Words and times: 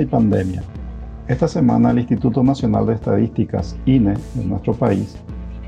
y 0.00 0.06
pandemia. 0.06 0.62
Esta 1.26 1.48
semana 1.48 1.90
el 1.90 1.98
Instituto 1.98 2.42
Nacional 2.42 2.86
de 2.86 2.94
Estadísticas, 2.94 3.76
INE, 3.86 4.14
de 4.34 4.44
nuestro 4.44 4.74
país, 4.74 5.16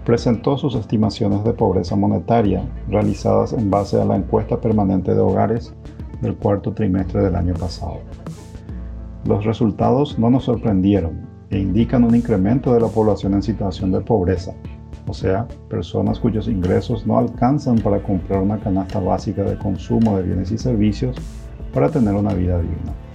presentó 0.04 0.56
sus 0.56 0.74
estimaciones 0.74 1.42
de 1.44 1.52
pobreza 1.52 1.96
monetaria 1.96 2.62
realizadas 2.88 3.52
en 3.52 3.70
base 3.70 4.00
a 4.00 4.04
la 4.04 4.16
encuesta 4.16 4.60
permanente 4.60 5.14
de 5.14 5.20
hogares 5.20 5.74
del 6.20 6.36
cuarto 6.36 6.72
trimestre 6.72 7.22
del 7.22 7.36
año 7.36 7.54
pasado. 7.54 7.98
Los 9.24 9.44
resultados 9.44 10.18
no 10.18 10.30
nos 10.30 10.44
sorprendieron 10.44 11.26
e 11.50 11.58
indican 11.58 12.04
un 12.04 12.14
incremento 12.14 12.72
de 12.72 12.80
la 12.80 12.88
población 12.88 13.34
en 13.34 13.42
situación 13.42 13.90
de 13.92 14.00
pobreza, 14.00 14.52
o 15.08 15.14
sea, 15.14 15.46
personas 15.68 16.18
cuyos 16.18 16.48
ingresos 16.48 17.06
no 17.06 17.18
alcanzan 17.18 17.76
para 17.78 18.02
comprar 18.02 18.42
una 18.42 18.58
canasta 18.58 19.00
básica 19.00 19.42
de 19.42 19.56
consumo 19.56 20.16
de 20.16 20.24
bienes 20.24 20.50
y 20.50 20.58
servicios 20.58 21.16
para 21.72 21.90
tener 21.90 22.14
una 22.14 22.34
vida 22.34 22.60
digna. 22.60 23.05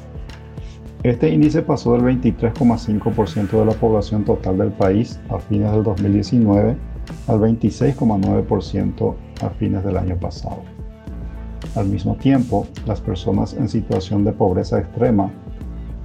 Este 1.03 1.31
índice 1.31 1.63
pasó 1.63 1.93
del 1.93 2.03
23,5% 2.03 3.49
de 3.49 3.65
la 3.65 3.71
población 3.71 4.23
total 4.23 4.59
del 4.59 4.71
país 4.71 5.19
a 5.31 5.39
fines 5.39 5.71
del 5.71 5.81
2019 5.83 6.77
al 7.27 7.39
26,9% 7.39 9.15
a 9.41 9.49
fines 9.49 9.83
del 9.83 9.97
año 9.97 10.15
pasado. 10.17 10.61
Al 11.75 11.87
mismo 11.87 12.15
tiempo, 12.17 12.67
las 12.85 13.01
personas 13.01 13.55
en 13.55 13.67
situación 13.67 14.23
de 14.23 14.31
pobreza 14.31 14.77
extrema 14.77 15.31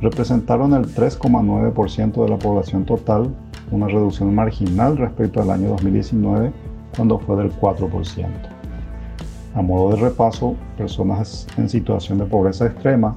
representaron 0.01 0.73
el 0.73 0.87
3,9% 0.87 2.25
de 2.25 2.31
la 2.31 2.39
población 2.39 2.87
total, 2.87 3.35
una 3.71 3.89
reducción 3.89 4.35
marginal 4.35 4.97
respecto 4.97 5.43
al 5.43 5.51
año 5.51 5.69
2019, 5.73 6.53
cuando 6.97 7.19
fue 7.19 7.37
del 7.37 7.53
4%. 7.53 8.27
A 9.55 9.61
modo 9.61 9.95
de 9.95 9.97
repaso, 9.97 10.57
personas 10.79 11.47
en 11.59 11.69
situación 11.69 12.17
de 12.17 12.25
pobreza 12.25 12.65
extrema 12.65 13.15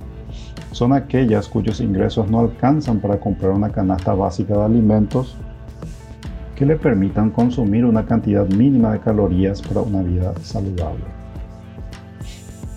son 0.71 0.93
aquellas 0.93 1.47
cuyos 1.47 1.81
ingresos 1.81 2.29
no 2.29 2.39
alcanzan 2.39 2.99
para 2.99 3.19
comprar 3.19 3.51
una 3.51 3.71
canasta 3.71 4.13
básica 4.13 4.55
de 4.55 4.65
alimentos 4.65 5.37
que 6.55 6.65
le 6.65 6.75
permitan 6.75 7.31
consumir 7.31 7.85
una 7.85 8.05
cantidad 8.05 8.47
mínima 8.49 8.91
de 8.91 8.99
calorías 8.99 9.61
para 9.61 9.81
una 9.81 10.01
vida 10.01 10.33
saludable. 10.41 11.05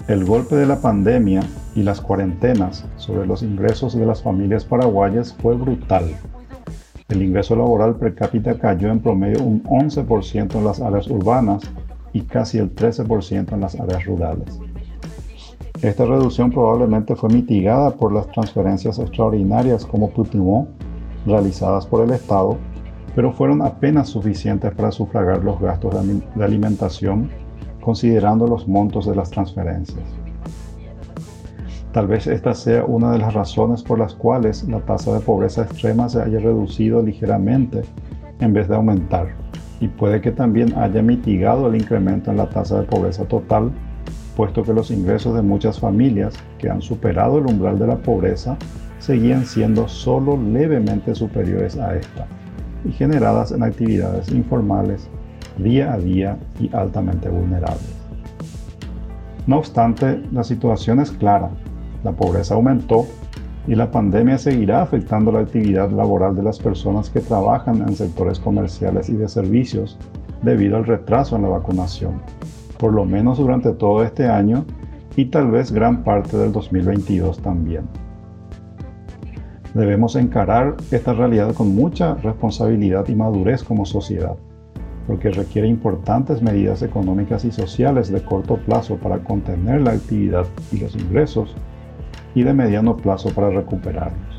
El 0.08 0.24
golpe 0.24 0.56
de 0.56 0.66
la 0.66 0.80
pandemia 0.80 1.42
y 1.74 1.82
las 1.82 2.00
cuarentenas 2.00 2.84
sobre 2.96 3.26
los 3.26 3.42
ingresos 3.42 3.96
de 3.96 4.06
las 4.06 4.22
familias 4.22 4.64
paraguayas 4.64 5.34
fue 5.34 5.54
brutal. 5.54 6.04
El 7.08 7.22
ingreso 7.22 7.56
laboral 7.56 7.96
per 7.96 8.14
cápita 8.14 8.58
cayó 8.58 8.88
en 8.90 9.00
promedio 9.00 9.42
un 9.42 9.62
11% 9.64 10.54
en 10.54 10.64
las 10.64 10.80
áreas 10.80 11.08
urbanas 11.08 11.62
y 12.12 12.22
casi 12.22 12.58
el 12.58 12.74
13% 12.74 13.52
en 13.52 13.60
las 13.60 13.78
áreas 13.78 14.04
rurales. 14.04 14.58
Esta 15.83 16.05
reducción 16.05 16.52
probablemente 16.52 17.16
fue 17.16 17.28
mitigada 17.28 17.91
por 17.91 18.12
las 18.12 18.28
transferencias 18.28 19.00
extraordinarias 19.00 19.84
como 19.84 20.11
Putimó 20.11 20.69
realizadas 21.27 21.89
por 21.89 22.05
el 22.05 22.12
Estado, 22.12 22.56
pero 23.16 23.33
fueron 23.33 23.62
apenas 23.62 24.08
suficientes 24.08 24.72
para 24.74 24.92
sufragar 24.92 25.42
los 25.42 25.61
gastos 25.61 25.92
de 26.36 26.44
alimentación 26.44 27.28
considerando 27.80 28.47
los 28.47 28.69
montos 28.69 29.08
de 29.08 29.16
las 29.16 29.30
transferencias. 29.30 30.05
Tal 31.91 32.06
vez 32.06 32.28
esta 32.28 32.55
sea 32.55 32.84
una 32.84 33.11
de 33.11 33.19
las 33.19 33.34
razones 33.34 33.83
por 33.83 33.98
las 33.98 34.14
cuales 34.14 34.62
la 34.69 34.78
tasa 34.80 35.12
de 35.12 35.20
pobreza 35.20 35.62
extrema 35.62 36.08
se 36.08 36.22
haya 36.22 36.39
reducido 36.39 37.02
ligeramente 37.02 37.83
en 38.39 38.52
vez 38.52 38.69
de 38.69 38.77
aumentar, 38.77 39.34
y 39.80 39.89
puede 39.89 40.20
que 40.20 40.30
también 40.30 40.78
haya 40.78 41.02
mitigado 41.02 41.67
el 41.67 41.74
incremento 41.74 42.30
en 42.30 42.36
la 42.36 42.48
tasa 42.48 42.78
de 42.78 42.86
pobreza 42.86 43.24
total 43.24 43.72
puesto 44.36 44.62
que 44.62 44.72
los 44.72 44.91
ingresos 44.91 45.34
de 45.34 45.42
muchas 45.42 45.78
familias 45.78 46.34
que 46.58 46.70
han 46.70 46.83
superado 46.83 47.38
el 47.38 47.47
umbral 47.47 47.78
de 47.78 47.86
la 47.86 47.97
pobreza 47.97 48.56
seguían 48.98 49.44
siendo 49.44 49.89
solo 49.89 50.36
levemente 50.36 51.14
superiores 51.14 51.77
a 51.77 51.96
esta 51.96 52.27
y 52.84 52.92
generadas 52.92 53.52
en 53.52 53.62
actividades 53.62 54.30
informales 54.30 55.08
día 55.58 55.92
a 55.92 55.98
día 55.98 56.39
y 56.61 56.74
altamente 56.74 57.29
vulnerables. 57.29 57.95
No 59.46 59.58
obstante, 59.58 60.23
la 60.33 60.45
situación 60.45 61.01
es 61.01 61.11
clara. 61.11 61.51
La 62.05 62.12
pobreza 62.12 62.55
aumentó 62.55 63.06
y 63.67 63.74
la 63.74 63.90
pandemia 63.90 64.39
seguirá 64.39 64.83
afectando 64.83 65.30
la 65.30 65.40
actividad 65.40 65.90
laboral 65.90 66.35
de 66.35 66.42
las 66.42 66.58
personas 66.58 67.11
que 67.11 67.20
trabajan 67.20 67.83
en 67.83 67.95
sectores 67.95 68.39
comerciales 68.39 69.08
y 69.08 69.14
de 69.14 69.29
servicios 69.29 69.98
debido 70.42 70.77
al 70.77 70.86
retraso 70.86 71.36
en 71.36 71.42
la 71.42 71.48
vacunación 71.48 72.20
por 72.82 72.92
lo 72.92 73.04
menos 73.04 73.38
durante 73.38 73.70
todo 73.70 74.02
este 74.02 74.26
año 74.26 74.64
y 75.14 75.26
tal 75.26 75.52
vez 75.52 75.70
gran 75.70 76.02
parte 76.02 76.36
del 76.36 76.50
2022 76.50 77.38
también. 77.40 77.84
Debemos 79.72 80.16
encarar 80.16 80.74
esta 80.90 81.12
realidad 81.12 81.54
con 81.54 81.76
mucha 81.76 82.16
responsabilidad 82.16 83.06
y 83.06 83.14
madurez 83.14 83.62
como 83.62 83.86
sociedad, 83.86 84.34
porque 85.06 85.30
requiere 85.30 85.68
importantes 85.68 86.42
medidas 86.42 86.82
económicas 86.82 87.44
y 87.44 87.52
sociales 87.52 88.10
de 88.10 88.20
corto 88.24 88.56
plazo 88.56 88.96
para 88.96 89.22
contener 89.22 89.82
la 89.82 89.92
actividad 89.92 90.46
y 90.72 90.78
los 90.78 90.96
ingresos 90.96 91.54
y 92.34 92.42
de 92.42 92.52
mediano 92.52 92.96
plazo 92.96 93.32
para 93.32 93.50
recuperarlos. 93.50 94.31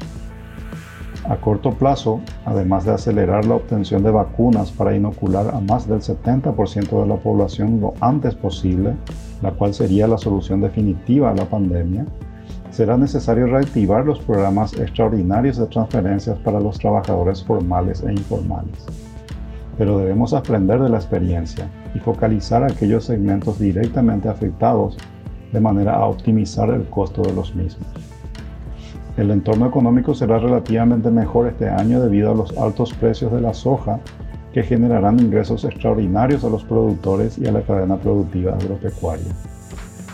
A 1.30 1.38
corto 1.38 1.72
plazo, 1.72 2.20
además 2.46 2.84
de 2.84 2.92
acelerar 2.92 3.46
la 3.46 3.56
obtención 3.56 4.04
de 4.04 4.12
vacunas 4.12 4.72
para 4.72 4.94
inocular 4.94 5.56
a 5.56 5.62
más 5.62 5.88
del 5.88 6.02
70% 6.02 7.02
de 7.02 7.08
la 7.08 7.16
población 7.16 7.80
lo 7.80 7.94
antes 8.02 8.36
posible, 8.36 8.96
la 9.42 9.52
cual 9.52 9.74
sería 9.74 10.06
la 10.06 10.18
solución 10.18 10.60
definitiva 10.60 11.32
a 11.32 11.36
la 11.36 11.46
pandemia, 11.46 12.06
será 12.72 12.98
necesario 12.98 13.48
reactivar 13.48 14.06
los 14.06 14.20
programas 14.20 14.74
extraordinarios 14.74 15.58
de 15.58 15.68
transferencias 15.68 16.38
para 16.40 16.60
los 16.60 16.78
trabajadores 16.78 17.42
formales 17.42 18.04
e 18.04 18.12
informales. 18.12 18.86
Pero 19.78 20.00
debemos 20.00 20.34
aprender 20.34 20.82
de 20.82 20.90
la 20.90 20.98
experiencia 20.98 21.70
y 21.96 22.00
focalizar 22.00 22.64
aquellos 22.64 23.06
segmentos 23.06 23.60
directamente 23.60 24.28
afectados 24.28 24.98
de 25.54 25.60
manera 25.62 25.96
a 25.96 26.06
optimizar 26.06 26.70
el 26.72 26.84
costo 26.90 27.22
de 27.22 27.34
los 27.34 27.56
mismos. 27.56 27.88
El 29.16 29.30
entorno 29.30 29.68
económico 29.68 30.16
será 30.16 30.40
relativamente 30.40 31.12
mejor 31.12 31.48
este 31.48 31.70
año 31.70 32.02
debido 32.02 32.32
a 32.32 32.36
los 32.36 32.58
altos 32.58 32.94
precios 32.94 33.32
de 33.32 33.42
la 33.42 33.54
soja 33.54 34.00
que 34.54 34.64
generarán 34.64 35.20
ingresos 35.20 35.66
extraordinarios 35.66 36.44
a 36.44 36.50
los 36.50 36.64
productores 36.64 37.38
y 37.38 37.48
a 37.48 37.52
la 37.52 37.62
cadena 37.62 37.98
productiva 37.98 38.54
agropecuaria. 38.54 39.32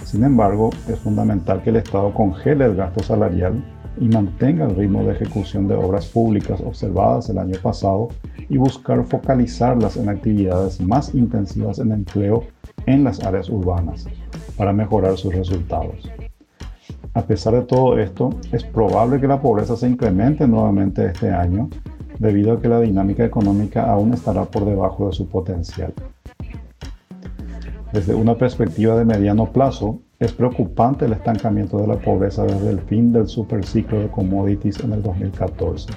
Sin 0.03 0.23
embargo, 0.23 0.69
es 0.87 0.99
fundamental 0.99 1.61
que 1.61 1.69
el 1.69 1.77
Estado 1.77 2.13
congele 2.13 2.65
el 2.65 2.75
gasto 2.75 3.01
salarial 3.01 3.63
y 3.99 4.09
mantenga 4.09 4.65
el 4.65 4.75
ritmo 4.75 5.03
de 5.03 5.11
ejecución 5.11 5.67
de 5.67 5.75
obras 5.75 6.07
públicas 6.07 6.61
observadas 6.61 7.29
el 7.29 7.37
año 7.37 7.55
pasado 7.61 8.09
y 8.49 8.57
buscar 8.57 9.05
focalizarlas 9.05 9.97
en 9.97 10.09
actividades 10.09 10.81
más 10.81 11.13
intensivas 11.15 11.79
en 11.79 11.91
empleo 11.91 12.43
en 12.85 13.03
las 13.03 13.23
áreas 13.23 13.49
urbanas 13.49 14.07
para 14.57 14.73
mejorar 14.73 15.17
sus 15.17 15.33
resultados. 15.33 16.09
A 17.13 17.23
pesar 17.23 17.53
de 17.55 17.61
todo 17.61 17.97
esto, 17.97 18.29
es 18.51 18.63
probable 18.63 19.19
que 19.19 19.27
la 19.27 19.41
pobreza 19.41 19.75
se 19.75 19.89
incremente 19.89 20.47
nuevamente 20.47 21.05
este 21.07 21.31
año, 21.31 21.69
debido 22.19 22.53
a 22.53 22.61
que 22.61 22.67
la 22.67 22.79
dinámica 22.79 23.25
económica 23.25 23.91
aún 23.91 24.13
estará 24.13 24.45
por 24.45 24.65
debajo 24.65 25.07
de 25.07 25.13
su 25.13 25.27
potencial. 25.27 25.91
Desde 27.91 28.13
una 28.13 28.35
perspectiva 28.35 28.95
de 28.95 29.05
mediano 29.05 29.51
plazo, 29.51 29.99
es 30.19 30.31
preocupante 30.33 31.05
el 31.05 31.13
estancamiento 31.13 31.79
de 31.79 31.87
la 31.87 31.97
pobreza 31.97 32.43
desde 32.43 32.69
el 32.69 32.79
fin 32.81 33.11
del 33.11 33.27
superciclo 33.27 33.99
de 33.99 34.09
commodities 34.09 34.79
en 34.81 34.93
el 34.93 35.01
2014, 35.01 35.89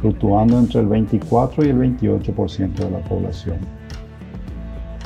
fluctuando 0.00 0.58
entre 0.58 0.80
el 0.80 0.86
24 0.86 1.66
y 1.66 1.68
el 1.68 1.78
28% 1.78 2.74
de 2.74 2.90
la 2.90 3.00
población. 3.00 3.58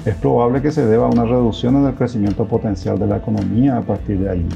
Es 0.04 0.14
probable 0.14 0.62
que 0.62 0.70
se 0.70 0.86
deba 0.86 1.06
a 1.06 1.10
una 1.10 1.24
reducción 1.24 1.74
en 1.76 1.86
el 1.86 1.94
crecimiento 1.94 2.46
potencial 2.46 2.98
de 2.98 3.06
la 3.06 3.16
economía 3.16 3.78
a 3.78 3.82
partir 3.82 4.20
de 4.20 4.30
allí, 4.30 4.48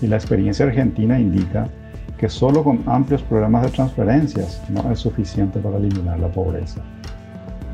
y 0.00 0.06
la 0.06 0.16
experiencia 0.16 0.66
argentina 0.66 1.18
indica 1.18 1.68
que 2.16 2.28
solo 2.28 2.64
con 2.64 2.82
amplios 2.86 3.22
programas 3.22 3.62
de 3.62 3.70
transferencias 3.70 4.62
no 4.68 4.90
es 4.90 4.98
suficiente 4.98 5.60
para 5.60 5.76
eliminar 5.76 6.18
la 6.18 6.28
pobreza. 6.28 6.82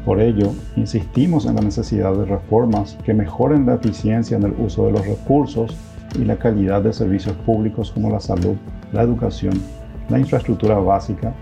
Por 0.04 0.20
ello, 0.20 0.52
insistimos 0.76 1.46
en 1.46 1.54
la 1.54 1.62
necesidad 1.62 2.14
de 2.14 2.26
reformas 2.26 2.98
que 3.04 3.14
mejoren 3.14 3.64
la 3.64 3.76
eficiencia 3.76 4.36
en 4.36 4.42
el 4.42 4.54
uso 4.58 4.86
de 4.86 4.92
los 4.92 5.06
recursos 5.06 5.74
y 6.14 6.24
la 6.24 6.36
calidad 6.36 6.82
de 6.82 6.92
servicios 6.92 7.34
públicos 7.38 7.90
como 7.90 8.10
la 8.10 8.20
salud, 8.20 8.56
la 8.92 9.02
educación, 9.02 9.54
la 10.10 10.18
infraestructura 10.18 10.78
básica 10.78 11.32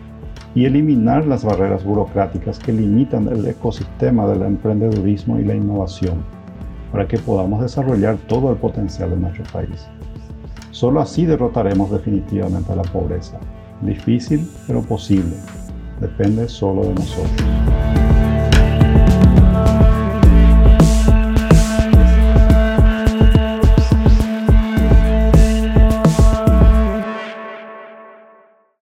y 0.55 0.65
eliminar 0.65 1.27
las 1.27 1.45
barreras 1.45 1.85
burocráticas 1.85 2.59
que 2.61 2.73
limitan 2.73 3.27
el 3.29 3.45
ecosistema 3.47 4.27
del 4.29 4.43
emprendedurismo 4.43 5.39
y 5.41 5.45
la 5.45 5.55
innovación 5.55 6.23
para 6.93 7.09
que 7.09 7.19
podamos 7.19 7.63
desarrollar 7.63 8.17
todo 8.29 8.53
el 8.53 8.59
potencial 8.59 9.11
de 9.11 9.17
nuestro 9.17 9.45
país. 9.53 9.89
Solo 10.73 11.01
así 11.01 11.27
derrotaremos 11.27 11.91
definitivamente 11.91 12.75
la 12.75 12.83
pobreza. 12.83 13.39
Difícil, 13.83 14.49
pero 14.67 14.83
posible. 14.83 15.37
Depende 16.01 16.49
solo 16.49 16.83
de 16.83 16.95
nosotros. 16.95 18.12